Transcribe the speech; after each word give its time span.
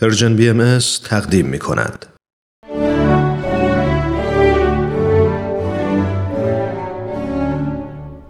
Persian 0.00 0.36
BMS 0.36 0.78
تقدیم 1.04 1.46
می 1.46 1.58
کند. 1.58 2.06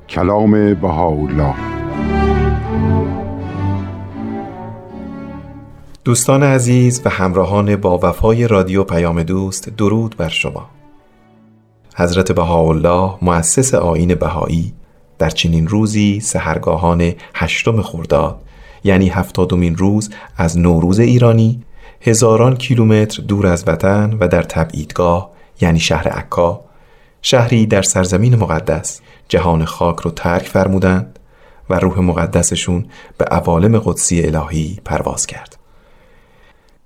کلام 0.09 0.75
بهاءالله 0.75 1.55
دوستان 6.05 6.43
عزیز 6.43 7.03
و 7.05 7.09
همراهان 7.09 7.77
با 7.77 7.99
وفای 8.03 8.49
رادیو 8.49 8.85
پیام 8.85 9.23
دوست 9.23 9.69
درود 9.69 10.17
بر 10.17 10.29
شما 10.29 10.71
حضرت 11.97 12.33
بهاءالله 12.33 13.15
مؤسس 13.23 13.75
آیین 13.75 14.15
بهایی 14.15 14.75
در 15.19 15.31
چنین 15.31 15.69
روزی 15.69 16.21
سحرگاهان 16.21 17.13
هشتم 17.35 17.83
خرداد 17.83 18.46
یعنی 18.87 19.09
هفتادمین 19.09 19.77
روز 19.77 20.11
از 20.37 20.59
نوروز 20.59 20.99
ایرانی 20.99 21.63
هزاران 22.01 22.57
کیلومتر 22.57 23.23
دور 23.23 23.47
از 23.47 23.65
وطن 23.67 24.17
و 24.21 24.29
در 24.29 24.43
تبعیدگاه 24.43 25.31
یعنی 25.61 25.81
شهر 25.81 26.09
عکا 26.09 26.61
شهری 27.23 27.67
در 27.67 27.83
سرزمین 27.83 28.37
مقدس 28.37 29.01
جهان 29.29 29.65
خاک 29.65 29.97
رو 29.97 30.11
ترک 30.11 30.43
فرمودند 30.43 31.19
و 31.71 31.79
روح 31.79 32.01
مقدسشون 32.01 32.87
به 33.19 33.25
عوالم 33.25 33.79
قدسی 33.79 34.23
الهی 34.23 34.79
پرواز 34.85 35.27
کرد. 35.27 35.57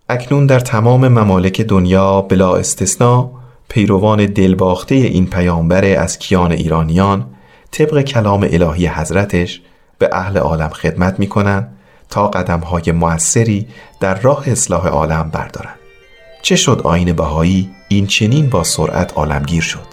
اکنون 0.09 0.47
در 0.47 0.61
تمام 0.61 1.09
ممالک 1.09 1.61
دنیا 1.61 2.21
بلا 2.21 2.57
استثنا 2.57 3.31
پیروان 3.69 4.27
دلباخته 4.27 4.95
این 4.95 5.27
پیامبر 5.27 5.85
از 5.85 6.19
کیان 6.19 6.53
ایرانیان 6.53 7.27
طبق 7.71 8.03
کلام 8.03 8.47
الهی 8.51 8.87
حضرتش 8.87 9.63
به 9.99 10.09
اهل 10.13 10.39
عالم 10.39 10.69
خدمت 10.69 11.19
می 11.19 11.27
کنند 11.27 11.77
تا 12.11 12.29
قدم 12.29 12.61
های 12.61 12.93
موثری 12.93 13.69
در 14.01 14.21
راه 14.21 14.49
اصلاح 14.51 14.87
عالم 14.87 15.31
بردارند. 15.31 15.79
چه 16.43 16.57
شد 16.57 16.81
آین 16.85 17.13
بهایی 17.13 17.71
این 17.89 18.07
چنین 18.07 18.51
با 18.51 18.65
سرعت 18.65 19.13
عالمگیر 19.13 19.63
شد؟ 19.63 19.87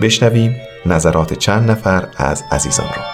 بشنویم 0.00 0.56
نظرات 0.86 1.34
چند 1.34 1.70
نفر 1.70 2.08
از 2.16 2.44
عزیزان 2.50 2.86
را. 2.86 3.13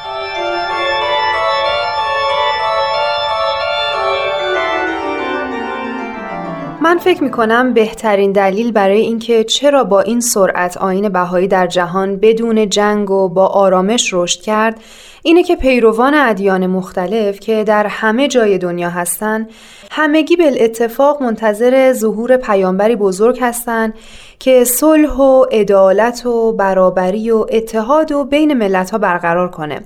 من 6.91 6.99
فکر 6.99 7.25
می 7.25 7.31
کنم 7.31 7.75
بهترین 7.75 8.33
دلیل 8.33 8.73
برای 8.73 9.01
اینکه 9.01 9.45
چرا 9.45 9.85
با 9.85 10.01
این 10.01 10.21
سرعت 10.21 10.77
آین 10.77 11.09
بهایی 11.09 11.49
در 11.49 11.67
جهان 11.67 12.17
بدون 12.17 12.69
جنگ 12.69 13.11
و 13.11 13.29
با 13.29 13.47
آرامش 13.47 14.15
رشد 14.15 14.41
کرد 14.41 14.81
اینه 15.23 15.43
که 15.43 15.57
پیروان 15.57 16.15
ادیان 16.15 16.67
مختلف 16.67 17.41
که 17.41 17.65
در 17.65 17.87
همه 17.87 18.29
جای 18.29 18.59
دنیا 18.59 18.91
هستند 18.91 19.51
همگی 19.91 20.37
به 20.37 20.65
اتفاق 20.65 21.23
منتظر 21.23 21.93
ظهور 21.93 22.37
پیامبری 22.37 22.97
بزرگ 22.97 23.39
هستند 23.41 23.95
که 24.39 24.65
صلح 24.65 25.13
و 25.13 25.45
عدالت 25.53 26.27
و 26.27 26.53
برابری 26.53 27.31
و 27.31 27.47
اتحاد 27.51 28.13
و 28.13 28.25
بین 28.25 28.55
ملت 28.55 28.91
ها 28.91 28.99
برقرار 28.99 29.51
کنه. 29.51 29.81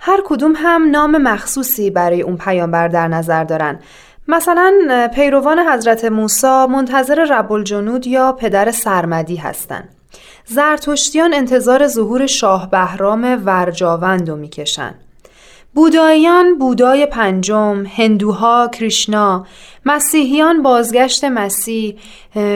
هر 0.00 0.20
کدوم 0.24 0.52
هم 0.56 0.90
نام 0.90 1.18
مخصوصی 1.22 1.90
برای 1.90 2.22
اون 2.22 2.36
پیامبر 2.36 2.88
در 2.88 3.08
نظر 3.08 3.44
دارن. 3.44 3.78
مثلا 4.28 5.08
پیروان 5.14 5.58
حضرت 5.58 6.04
موسی 6.04 6.66
منتظر 6.70 7.24
رب 7.24 7.52
الجنود 7.52 8.06
یا 8.06 8.32
پدر 8.32 8.70
سرمدی 8.70 9.36
هستند. 9.36 9.88
زرتشتیان 10.46 11.34
انتظار 11.34 11.86
ظهور 11.86 12.26
شاه 12.26 12.70
بهرام 12.70 13.42
ورجاوند 13.44 14.30
رو 14.30 14.36
می‌کشن. 14.36 14.94
بوداییان 15.74 16.58
بودای 16.58 17.06
پنجم، 17.06 17.86
هندوها 17.96 18.68
کریشنا، 18.72 19.46
مسیحیان 19.86 20.62
بازگشت 20.62 21.24
مسیح، 21.24 21.98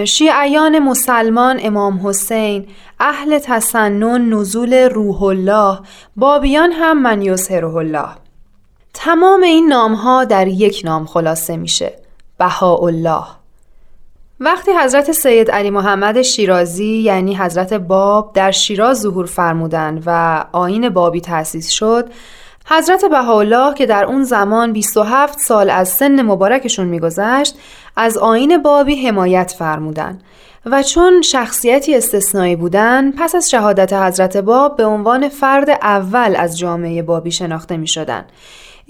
شیعیان 0.05 0.79
مسلمان 0.79 1.61
امام 1.63 2.07
حسین، 2.07 2.67
اهل 3.01 3.39
تسنن 3.39 4.35
نزول 4.35 4.75
روح 4.75 5.23
الله، 5.23 5.79
بابیان 6.17 6.73
هم 6.73 7.03
من 7.03 7.23
یظهره 7.23 7.75
الله. 7.77 8.09
تمام 9.01 9.43
این 9.43 9.69
نام 9.69 9.95
ها 9.95 10.25
در 10.25 10.47
یک 10.49 10.83
نام 10.85 11.07
خلاصه 11.07 11.57
میشه 11.57 11.93
بهاءالله 12.39 13.25
وقتی 14.41 14.73
حضرت 14.73 15.13
سید 15.13 15.51
علی 15.51 15.71
محمد 15.71 16.23
شیرازی 16.23 16.97
یعنی 16.97 17.37
حضرت 17.37 17.75
باب 17.75 18.33
در 18.35 18.51
شیراز 18.51 19.01
ظهور 19.01 19.27
فرمودند 19.27 20.03
و 20.07 20.45
آین 20.53 20.89
بابی 20.89 21.21
تأسیس 21.21 21.71
شد 21.71 22.09
حضرت 22.67 23.05
بهاءالله 23.05 23.75
که 23.75 23.87
در 23.87 24.05
اون 24.05 24.25
زمان 24.25 24.73
27 24.73 25.39
سال 25.39 25.71
از 25.71 25.89
سن 25.89 26.23
مبارکشون 26.23 26.87
میگذشت 26.87 27.55
از 27.97 28.19
آین 28.19 28.63
بابی 28.63 29.07
حمایت 29.07 29.55
فرمودند 29.59 30.23
و 30.67 30.83
چون 30.83 31.23
شخصیتی 31.23 31.97
استثنایی 31.97 32.57
بودن 32.57 33.11
پس 33.11 33.35
از 33.35 33.51
شهادت 33.51 33.93
حضرت 33.93 34.37
باب 34.37 34.77
به 34.77 34.85
عنوان 34.85 35.29
فرد 35.29 35.71
اول 35.71 36.35
از 36.39 36.59
جامعه 36.59 37.03
بابی 37.03 37.31
شناخته 37.31 37.77
می 37.77 37.87
شدن. 37.89 38.25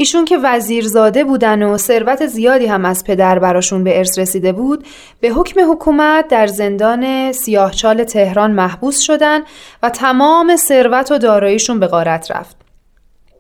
ایشون 0.00 0.24
که 0.24 0.38
وزیرزاده 0.42 1.24
بودن 1.24 1.62
و 1.62 1.76
ثروت 1.76 2.26
زیادی 2.26 2.66
هم 2.66 2.84
از 2.84 3.04
پدر 3.04 3.38
براشون 3.38 3.84
به 3.84 3.98
ارث 3.98 4.18
رسیده 4.18 4.52
بود 4.52 4.86
به 5.20 5.28
حکم 5.28 5.72
حکومت 5.72 6.28
در 6.28 6.46
زندان 6.46 7.32
سیاهچال 7.32 8.04
تهران 8.04 8.50
محبوس 8.50 8.98
شدن 8.98 9.40
و 9.82 9.90
تمام 9.90 10.56
ثروت 10.56 11.12
و 11.12 11.18
داراییشون 11.18 11.80
به 11.80 11.86
غارت 11.86 12.30
رفت 12.30 12.56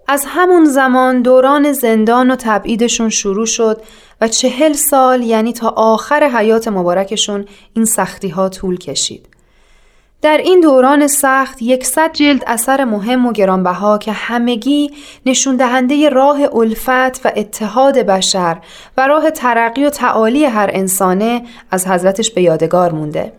از 0.08 0.24
همون 0.28 0.64
زمان 0.64 1.22
دوران 1.22 1.72
زندان 1.72 2.30
و 2.30 2.36
تبعیدشون 2.36 3.08
شروع 3.08 3.46
شد 3.46 3.82
و 4.20 4.28
چهل 4.28 4.72
سال 4.72 5.22
یعنی 5.22 5.52
تا 5.52 5.68
آخر 5.68 6.24
حیات 6.24 6.68
مبارکشون 6.68 7.44
این 7.74 7.84
سختی 7.84 8.28
ها 8.28 8.48
طول 8.48 8.78
کشید. 8.78 9.37
در 10.22 10.36
این 10.36 10.60
دوران 10.60 11.06
سخت 11.06 11.62
یکصد 11.62 12.12
جلد 12.12 12.44
اثر 12.46 12.84
مهم 12.84 13.26
و 13.26 13.32
گرانبها 13.32 13.98
که 13.98 14.12
همگی 14.12 14.90
نشون 15.26 15.56
دهنده 15.56 16.08
راه 16.08 16.56
الفت 16.56 17.26
و 17.26 17.32
اتحاد 17.36 17.98
بشر 17.98 18.58
و 18.96 19.06
راه 19.06 19.30
ترقی 19.30 19.84
و 19.84 19.90
تعالی 19.90 20.44
هر 20.44 20.70
انسانه 20.72 21.42
از 21.70 21.86
حضرتش 21.86 22.30
به 22.30 22.42
یادگار 22.42 22.92
مونده. 22.92 23.32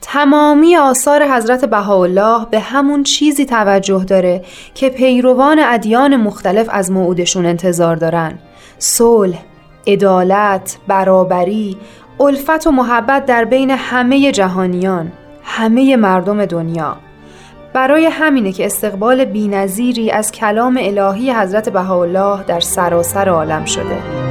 تمامی 0.00 0.76
آثار 0.76 1.28
حضرت 1.28 1.64
بهاءالله 1.64 2.46
به 2.50 2.60
همون 2.60 3.02
چیزی 3.02 3.44
توجه 3.44 4.04
داره 4.04 4.44
که 4.74 4.88
پیروان 4.88 5.58
ادیان 5.58 6.16
مختلف 6.16 6.68
از 6.70 6.90
موعودشون 6.90 7.46
انتظار 7.46 7.96
دارن. 7.96 8.38
صلح، 8.78 9.38
عدالت، 9.86 10.76
برابری، 10.88 11.76
الفت 12.20 12.66
و 12.66 12.70
محبت 12.70 13.26
در 13.26 13.44
بین 13.44 13.70
همه 13.70 14.32
جهانیان. 14.32 15.12
همه 15.44 15.96
مردم 15.96 16.46
دنیا. 16.46 16.96
برای 17.72 18.06
همینه 18.06 18.52
که 18.52 18.66
استقبال 18.66 19.24
بینظیری 19.24 20.10
از 20.10 20.32
کلام 20.32 20.78
الهی 20.80 21.32
حضرت 21.32 21.68
بهاءالله 21.68 22.42
در 22.42 22.60
سراسر 22.60 23.28
عالم 23.28 23.64
شده. 23.64 24.24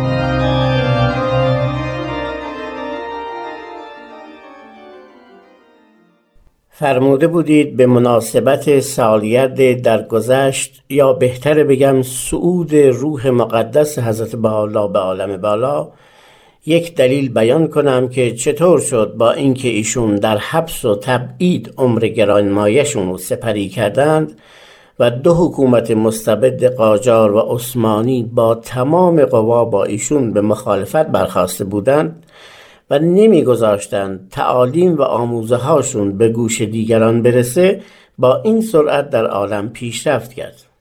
فرموده 6.69 7.27
بودید 7.27 7.77
به 7.77 7.85
مناسبت 7.85 8.79
سالیت 8.79 9.81
درگذشت 9.81 10.83
یا 10.89 11.13
بهتر 11.13 11.63
بگم 11.63 12.01
سعود 12.01 12.75
روح 12.75 13.29
مقدس 13.29 13.99
حضرت 13.99 14.35
بهاءالله 14.35 14.87
به 14.93 14.99
عالم 14.99 15.37
بالا 15.37 15.91
یک 16.65 16.95
دلیل 16.95 17.33
بیان 17.33 17.67
کنم 17.67 18.07
که 18.07 18.31
چطور 18.31 18.79
شد 18.79 19.13
با 19.17 19.31
اینکه 19.31 19.67
ایشون 19.69 20.15
در 20.15 20.37
حبس 20.37 20.85
و 20.85 20.95
تبعید 20.95 21.73
عمر 21.77 21.99
گرانمایشون 21.99 23.09
رو 23.09 23.17
سپری 23.17 23.69
کردند 23.69 24.31
و 24.99 25.11
دو 25.11 25.33
حکومت 25.33 25.91
مستبد 25.91 26.75
قاجار 26.75 27.31
و 27.31 27.39
عثمانی 27.39 28.23
با 28.23 28.55
تمام 28.55 29.25
قوا 29.25 29.65
با 29.65 29.83
ایشون 29.83 30.33
به 30.33 30.41
مخالفت 30.41 31.07
برخواسته 31.07 31.63
بودند 31.63 32.25
و 32.89 32.99
نمیگذاشتند 32.99 34.27
تعالیم 34.31 34.95
و 34.95 35.01
آموزه 35.01 35.55
هاشون 35.55 36.17
به 36.17 36.29
گوش 36.29 36.61
دیگران 36.61 37.21
برسه 37.21 37.81
با 38.17 38.41
این 38.41 38.61
سرعت 38.61 39.09
در 39.09 39.25
عالم 39.25 39.69
پیشرفت 39.69 40.33
کرد. 40.33 40.72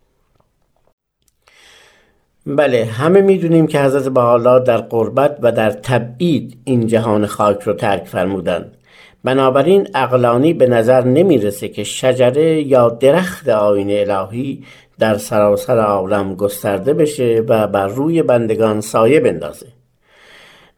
بله 2.46 2.84
همه 2.84 3.20
می‌دونیم 3.20 3.66
که 3.66 3.80
حضرت 3.80 4.08
بحالا 4.08 4.58
در 4.58 4.76
قربت 4.76 5.38
و 5.42 5.52
در 5.52 5.70
تبعید 5.70 6.58
این 6.64 6.86
جهان 6.86 7.26
خاک 7.26 7.62
رو 7.62 7.72
ترک 7.72 8.04
فرمودند. 8.04 8.76
بنابراین 9.24 9.88
اقلانی 9.94 10.52
به 10.54 10.66
نظر 10.66 11.04
نمی‌رسه 11.04 11.68
که 11.68 11.84
شجره 11.84 12.62
یا 12.62 12.88
درخت 12.88 13.48
آین 13.48 14.10
الهی 14.10 14.64
در 14.98 15.16
سراسر 15.18 15.78
عالم 15.78 16.34
گسترده 16.34 16.94
بشه 16.94 17.44
و 17.48 17.66
بر 17.66 17.86
روی 17.86 18.22
بندگان 18.22 18.80
سایه 18.80 19.20
بندازه. 19.20 19.66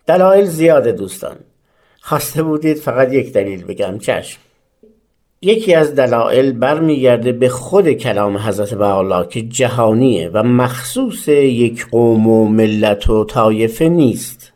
دلایل 0.06 0.44
زیاده 0.44 0.92
دوستان. 0.92 1.36
خواسته 2.00 2.42
بودید 2.42 2.76
فقط 2.76 3.12
یک 3.12 3.32
دلیل 3.32 3.64
بگم 3.64 3.98
چشم. 3.98 4.40
یکی 5.44 5.74
از 5.74 5.94
دلایل 5.94 6.52
برمیگرده 6.52 7.32
به 7.32 7.48
خود 7.48 7.92
کلام 7.92 8.36
حضرت 8.38 8.74
بهاءالله 8.74 9.28
که 9.28 9.42
جهانیه 9.42 10.30
و 10.32 10.42
مخصوص 10.42 11.28
یک 11.28 11.86
قوم 11.90 12.26
و 12.26 12.48
ملت 12.48 13.10
و 13.10 13.24
طایفه 13.24 13.88
نیست. 13.88 14.52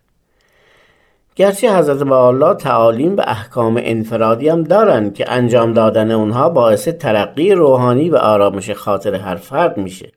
گرچه 1.37 1.77
حضرت 1.79 2.13
الله 2.13 2.55
تعالیم 2.55 3.17
و 3.17 3.21
احکام 3.27 3.81
انفرادی 3.83 4.49
هم 4.49 4.63
دارن 4.63 5.11
که 5.11 5.33
انجام 5.33 5.73
دادن 5.73 6.11
اونها 6.11 6.49
باعث 6.49 6.89
ترقی 6.89 7.53
روحانی 7.53 8.11
و 8.11 8.17
آرامش 8.17 8.71
خاطر 8.71 9.15
هر 9.15 9.37
فرد 9.37 9.77
میشه. 9.77 10.13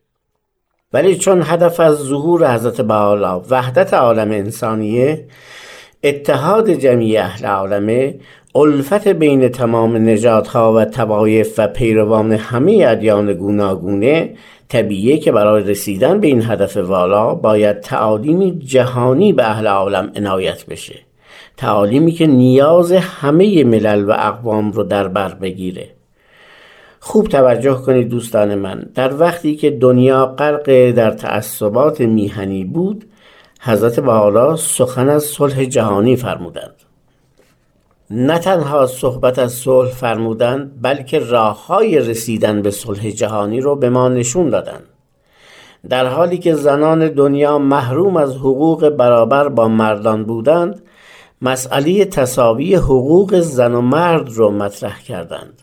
ولی 0.93 1.15
چون 1.15 1.43
هدف 1.45 1.79
از 1.79 1.95
ظهور 1.95 2.53
حضرت 2.53 2.81
بحالا 2.81 3.41
وحدت 3.49 3.93
عالم 3.93 4.31
انسانیه 4.31 5.25
اتحاد 6.03 6.69
جمعی 6.69 7.17
اهل 7.17 7.45
عالمه 7.45 8.15
الفت 8.55 9.07
بین 9.07 9.49
تمام 9.49 9.97
نژادها 9.97 10.73
و 10.73 10.85
توایف 10.85 11.55
و 11.57 11.67
پیروان 11.67 12.31
همه 12.31 12.85
ادیان 12.87 13.33
گوناگونه 13.33 14.33
طبیعیه 14.69 15.17
که 15.17 15.31
برای 15.31 15.63
رسیدن 15.63 16.19
به 16.19 16.27
این 16.27 16.41
هدف 16.45 16.77
والا 16.77 17.35
باید 17.35 17.79
تعالیمی 17.79 18.59
جهانی 18.59 19.33
به 19.33 19.43
اهل 19.49 19.67
عالم 19.67 20.11
عنایت 20.15 20.65
بشه. 20.65 20.95
تعالیمی 21.57 22.11
که 22.11 22.27
نیاز 22.27 22.91
همه 22.91 23.63
ملل 23.63 24.09
و 24.09 24.11
اقوام 24.11 24.71
رو 24.71 24.83
در 24.83 25.07
بر 25.07 25.33
بگیره. 25.33 25.89
خوب 26.99 27.27
توجه 27.27 27.73
کنید 27.73 28.09
دوستان 28.09 28.55
من 28.55 28.85
در 28.95 29.19
وقتی 29.19 29.55
که 29.55 29.69
دنیا 29.69 30.25
غرق 30.25 30.91
در 30.91 31.11
تعصبات 31.11 32.01
میهنی 32.01 32.63
بود 32.63 33.05
حضرت 33.61 33.99
بحالا 33.99 34.55
سخن 34.55 35.09
از 35.09 35.23
صلح 35.23 35.65
جهانی 35.65 36.15
فرمودند. 36.15 36.80
نه 38.13 38.39
تنها 38.39 38.87
صحبت 38.87 39.39
از 39.39 39.53
صلح 39.53 39.89
فرمودند 39.89 40.81
بلکه 40.81 41.19
راه 41.19 41.65
های 41.65 41.99
رسیدن 41.99 42.61
به 42.61 42.71
صلح 42.71 43.09
جهانی 43.09 43.61
رو 43.61 43.75
به 43.75 43.89
ما 43.89 44.07
نشون 44.09 44.49
دادند. 44.49 44.83
در 45.89 46.05
حالی 46.05 46.37
که 46.37 46.53
زنان 46.53 47.07
دنیا 47.07 47.57
محروم 47.57 48.17
از 48.17 48.35
حقوق 48.35 48.89
برابر 48.89 49.49
با 49.49 49.67
مردان 49.67 50.23
بودند 50.23 50.81
مسئله 51.41 52.05
تصاوی 52.05 52.75
حقوق 52.75 53.39
زن 53.39 53.73
و 53.73 53.81
مرد 53.81 54.29
رو 54.29 54.51
مطرح 54.51 55.01
کردند. 55.01 55.61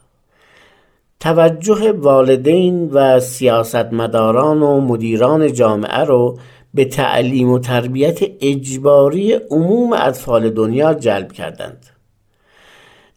توجه 1.20 1.92
والدین 1.92 2.90
و 2.90 3.20
سیاستمداران 3.20 4.62
و 4.62 4.80
مدیران 4.80 5.52
جامعه 5.52 6.04
رو 6.04 6.38
به 6.74 6.84
تعلیم 6.84 7.50
و 7.50 7.58
تربیت 7.58 8.18
اجباری 8.40 9.32
عموم 9.32 9.92
اطفال 9.92 10.50
دنیا 10.50 10.94
جلب 10.94 11.32
کردند. 11.32 11.97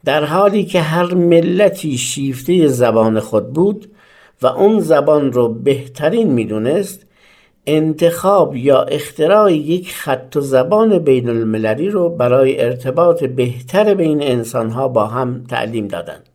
در 0.06 0.26
حالی 0.26 0.66
که 0.66 0.82
هر 0.82 1.14
ملتی 1.14 1.98
شیفته 1.98 2.68
زبان 2.68 3.20
خود 3.20 3.54
بود 3.54 3.92
و 4.42 4.48
اون 4.48 4.80
زبان 4.80 5.32
رو 5.32 5.54
بهترین 5.54 6.32
می‌دونست 6.32 7.06
انتخاب 7.66 8.56
یا 8.56 8.82
اختراع 8.82 9.54
یک 9.54 9.94
خط 9.94 10.34
و 10.36 10.42
زبان 10.42 11.00
بین 11.00 11.30
المللی 11.30 11.90
رو 11.90 12.10
برای 12.10 12.62
ارتباط 12.62 13.24
بهتر 13.24 13.94
بین 13.94 14.24
انسانها 14.24 14.88
با 14.88 15.08
هم 15.08 15.44
تعلیم 15.50 15.88
دادند. 15.88 16.30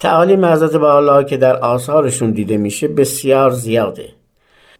تعالیم 0.00 0.44
حضرت 0.44 0.74
الله 0.74 1.24
که 1.24 1.36
در 1.36 1.56
آثارشون 1.56 2.30
دیده 2.30 2.56
میشه 2.56 2.88
بسیار 2.88 3.50
زیاده 3.50 4.08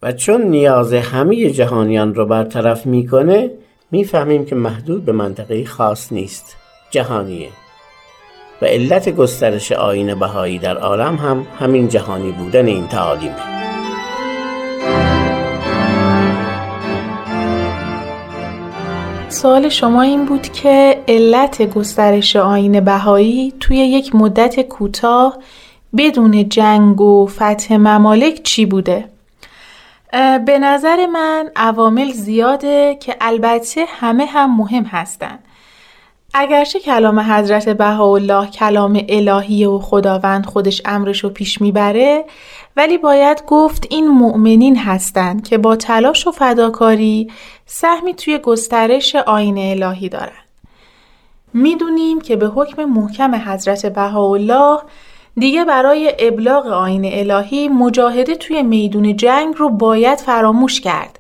و 0.03 0.13
چون 0.13 0.43
نیاز 0.43 0.93
همه 0.93 1.51
جهانیان 1.51 2.15
رو 2.15 2.27
برطرف 2.27 2.87
می‌کنه 2.87 3.51
می‌فهمیم 3.91 4.45
که 4.45 4.55
محدود 4.55 5.05
به 5.05 5.13
منطقه 5.13 5.65
خاص 5.65 6.13
نیست. 6.13 6.57
جهانیه 6.91 7.51
و 8.63 8.65
علت 8.65 9.09
گسترش 9.09 9.73
آین 9.73 10.15
بهایی 10.15 10.59
در 10.59 10.79
عالم 10.79 11.17
هم 11.17 11.47
همین 11.61 11.89
جهانی 11.89 12.33
بودن 12.33 12.67
این 12.67 12.89
تعالیمه 12.89 13.59
سوال 19.29 19.69
شما 19.69 20.03
این 20.03 20.25
بود 20.25 20.49
که 20.53 21.03
علت 21.09 21.63
گسترش 21.63 22.37
آین 22.37 22.81
بهایی 22.81 23.55
توی 23.61 23.77
یک 23.77 24.15
مدت 24.15 24.61
کوتاه 24.61 25.39
بدون 25.97 26.49
جنگ 26.49 27.01
و 27.01 27.27
فتح 27.27 27.77
ممالک 27.77 28.43
چی 28.43 28.67
بوده؟ 28.67 29.05
به 30.47 30.59
نظر 30.59 31.07
من 31.07 31.51
عوامل 31.57 32.13
زیاده 32.13 32.97
که 33.01 33.17
البته 33.21 33.85
همه 33.89 34.25
هم 34.27 34.57
مهم 34.57 34.85
هستند. 34.85 35.45
اگرچه 36.35 36.81
کلام 36.81 37.21
حضرت 37.21 37.69
بهاءالله 37.69 38.51
کلام 38.51 39.05
الهی 39.09 39.65
و 39.65 39.79
خداوند 39.79 40.47
خودش 40.47 40.83
امرش 40.85 41.25
رو 41.25 41.31
پیش 41.31 41.61
می‌بره 41.61 42.25
ولی 42.77 42.99
باید 42.99 43.43
گفت 43.47 43.87
این 43.91 44.09
مؤمنین 44.09 44.77
هستند 44.77 45.49
که 45.49 45.59
با 45.59 45.77
تلاش 45.77 46.27
و 46.27 46.31
فداکاری 46.31 47.31
سهمی 47.67 48.15
توی 48.15 48.39
گسترش 48.39 49.17
آین 49.17 49.59
الهی 49.59 50.09
دارند. 50.09 50.49
می‌دونیم 51.55 52.21
که 52.21 52.37
به 52.37 52.47
حکم 52.47 52.85
محکم 52.85 53.35
حضرت 53.35 53.87
بهاءالله 53.87 54.79
دیگه 55.37 55.65
برای 55.65 56.15
ابلاغ 56.19 56.67
آین 56.67 57.05
الهی 57.05 57.69
مجاهده 57.69 58.35
توی 58.35 58.63
میدون 58.63 59.17
جنگ 59.17 59.55
رو 59.57 59.69
باید 59.69 60.19
فراموش 60.19 60.81
کرد 60.81 61.19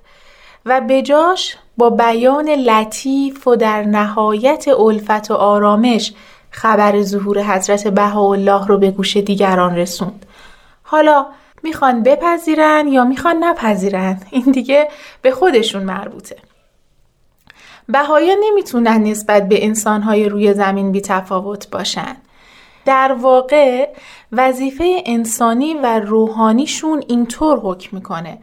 و 0.66 0.80
بجاش 0.88 1.56
با 1.78 1.90
بیان 1.90 2.48
لطیف 2.48 3.46
و 3.46 3.56
در 3.56 3.82
نهایت 3.82 4.68
الفت 4.68 5.30
و 5.30 5.34
آرامش 5.34 6.12
خبر 6.50 7.02
ظهور 7.02 7.42
حضرت 7.42 7.88
بهاءالله 7.88 8.66
رو 8.66 8.78
به 8.78 8.90
گوش 8.90 9.16
دیگران 9.16 9.76
رسوند. 9.76 10.26
حالا 10.82 11.26
می‌خوان 11.62 12.02
بپذیرن 12.02 12.88
یا 12.88 13.04
می‌خوان 13.04 13.44
نپذیرن 13.44 14.20
این 14.30 14.44
دیگه 14.44 14.88
به 15.22 15.30
خودشون 15.30 15.82
مربوطه. 15.82 16.36
بهایا 17.88 18.34
نمی‌تونن 18.44 19.02
نسبت 19.02 19.48
به 19.48 19.64
انسانهای 19.64 20.28
روی 20.28 20.54
زمین 20.54 20.92
بی 20.92 21.00
تفاوت 21.00 21.70
باشن. 21.70 22.16
در 22.84 23.16
واقع 23.20 23.88
وظیفه 24.32 25.02
انسانی 25.06 25.74
و 25.74 26.00
روحانیشون 26.00 27.02
اینطور 27.08 27.60
حکم 27.62 27.96
می‌کنه 27.96 28.38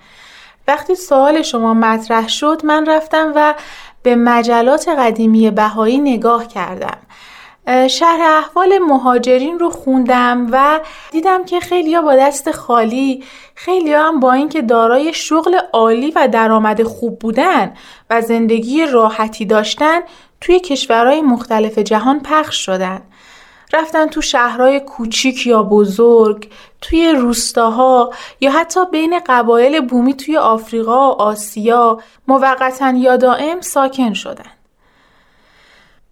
وقتی 0.68 0.96
سوال 0.96 1.42
شما 1.42 1.74
مطرح 1.74 2.28
شد 2.28 2.62
من 2.64 2.86
رفتم 2.86 3.34
و 3.36 3.56
به 4.04 4.16
مجلات 4.16 4.90
قدیمی 4.90 5.52
بهایی 5.52 5.98
نگاه 5.98 6.48
کردم. 6.48 6.98
شهر 7.90 8.22
احوال 8.22 8.78
مهاجرین 8.78 9.60
رو 9.60 9.70
خوندم 9.70 10.48
و 10.52 10.80
دیدم 11.12 11.46
که 11.46 11.60
خیلی 11.60 12.02
با 12.02 12.16
دست 12.16 12.52
خالی 12.52 13.24
خیلی 13.56 13.94
هم 13.94 14.20
با 14.20 14.34
اینکه 14.34 14.62
دارای 14.62 15.14
شغل 15.14 15.60
عالی 15.74 16.12
و 16.16 16.28
درآمد 16.28 16.84
خوب 16.84 17.20
بودن 17.20 17.74
و 18.10 18.22
زندگی 18.22 18.86
راحتی 18.86 19.46
داشتن 19.46 20.00
توی 20.42 20.60
کشورهای 20.60 21.22
مختلف 21.22 21.80
جهان 21.80 22.20
پخش 22.20 22.66
شدن. 22.66 23.02
رفتن 23.74 24.08
تو 24.08 24.22
شهرهای 24.22 24.80
کوچیک 24.80 25.48
یا 25.48 25.64
بزرگ 25.64 26.50
توی 26.82 27.12
روستاها 27.12 28.14
یا 28.42 28.52
حتی 28.52 28.86
بین 28.92 29.20
قبایل 29.28 29.82
بومی 29.82 30.14
توی 30.14 30.38
آفریقا 30.38 31.10
و 31.10 31.22
آسیا 31.22 32.00
موقتا 32.28 32.90
یا 32.90 33.18
دائم 33.18 33.62
ساکن 33.62 34.14
شدن. 34.14 34.52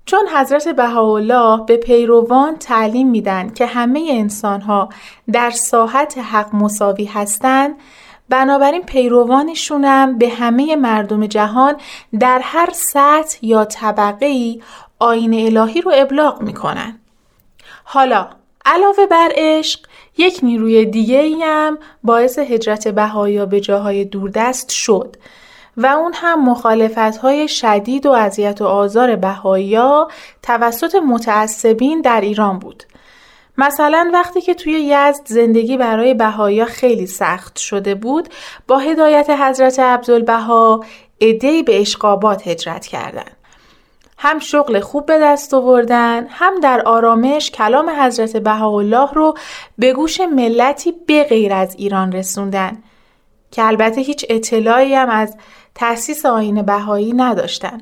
چون 0.06 0.28
حضرت 0.36 0.68
بهاءالله 0.68 1.66
به 1.66 1.78
پیروان 1.78 2.58
تعلیم 2.58 3.10
میدن 3.10 3.50
که 3.50 3.66
همه 3.66 4.08
انسانها 4.12 4.90
در 5.32 5.50
ساحت 5.50 6.18
حق 6.18 6.56
مساوی 6.56 7.06
هستند 7.06 7.76
بنابراین 8.30 8.84
پیروانشونم 8.84 10.18
به 10.18 10.30
همه 10.30 10.76
مردم 10.76 11.26
جهان 11.28 11.76
در 12.20 12.40
هر 12.44 12.70
سطح 12.74 13.38
یا 13.42 13.66
طبقه 13.66 14.26
ای 14.26 14.62
آین 15.00 15.58
الهی 15.58 15.82
رو 15.82 15.92
ابلاغ 15.96 16.42
می‌کنن. 16.42 17.00
حالا 17.94 18.28
علاوه 18.66 19.06
بر 19.06 19.32
عشق 19.36 19.80
یک 20.18 20.40
نیروی 20.44 20.86
دیگه 20.86 21.36
هم 21.42 21.78
باعث 22.04 22.40
هجرت 22.40 22.88
بهایا 22.88 23.46
به 23.46 23.60
جاهای 23.60 24.06
دوردست 24.06 24.70
شد 24.70 25.16
و 25.78 25.86
اون 25.86 26.14
هم 26.16 26.50
مخالفت 26.50 27.18
های 27.18 27.48
شدید 27.48 28.06
و 28.06 28.12
اذیت 28.12 28.62
و 28.62 28.66
آزار 28.66 29.16
بهایا 29.16 30.08
توسط 30.44 30.96
متعصبین 30.96 32.02
در 32.02 32.22
ایران 32.22 32.60
بود. 32.60 32.84
مثلا 33.58 34.10
وقتی 34.14 34.42
که 34.42 34.54
توی 34.54 34.74
یزد 34.74 35.26
زندگی 35.26 35.78
برای 35.78 36.14
بهایا 36.14 36.66
خیلی 36.66 37.08
سخت 37.08 37.58
شده 37.58 37.96
بود 37.96 38.30
با 38.68 38.78
هدایت 38.78 39.30
حضرت 39.30 39.80
عبدالبها 39.80 40.86
ادهی 41.20 41.64
به 41.64 41.82
اشقابات 41.82 42.48
هجرت 42.48 42.86
کردند. 42.86 43.43
هم 44.24 44.40
شغل 44.40 44.80
خوب 44.80 45.06
به 45.06 45.20
دست 45.20 45.54
آوردن 45.54 46.28
هم 46.30 46.60
در 46.60 46.82
آرامش 46.82 47.52
کلام 47.52 47.90
حضرت 47.90 48.38
بهاءالله 48.38 49.12
رو 49.14 49.34
به 49.78 49.94
گوش 49.94 50.22
ملتی 50.22 50.94
غیر 51.30 51.54
از 51.54 51.76
ایران 51.78 52.12
رسوندن 52.12 52.78
که 53.52 53.64
البته 53.64 54.02
هیچ 54.02 54.26
اطلاعی 54.30 54.96
هم 54.96 55.10
از 55.10 55.38
تأسیس 55.76 56.26
آین 56.26 56.62
بهایی 56.62 57.14
نداشتن. 57.14 57.78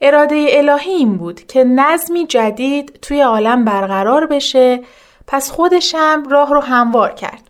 اراده 0.00 0.46
الهی 0.48 0.90
این 0.90 1.16
بود 1.16 1.46
که 1.46 1.64
نظمی 1.64 2.26
جدید 2.26 2.98
توی 3.02 3.20
عالم 3.20 3.64
برقرار 3.64 4.26
بشه 4.26 4.80
پس 5.26 5.50
خودشم 5.50 6.22
راه 6.30 6.50
رو 6.50 6.60
هموار 6.60 7.12
کرد. 7.12 7.42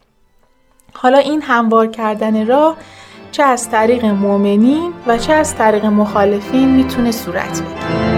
حالا 0.95 1.19
این 1.19 1.43
هموار 1.43 1.87
کردن 1.87 2.47
راه 2.47 2.77
چه 3.33 3.43
از 3.43 3.71
طریق 3.71 4.05
مؤمنین 4.05 4.93
و 5.07 5.19
چه 5.19 5.33
از 5.33 5.57
طریق 5.57 5.85
مخالفین 5.85 6.69
می‌تونه 6.69 7.13
صورت 7.13 7.63
بگیره. 7.63 8.14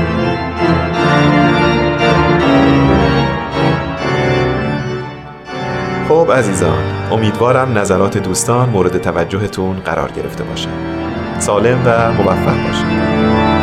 خب 6.26 6.32
عزیزان 6.32 7.08
امیدوارم 7.12 7.78
نظرات 7.78 8.18
دوستان 8.18 8.68
مورد 8.68 8.98
توجهتون 8.98 9.76
قرار 9.76 10.10
گرفته 10.10 10.44
باشه. 10.44 10.68
سالم 11.38 11.82
و 11.84 12.12
موفق 12.12 12.66
باشید. 12.66 13.55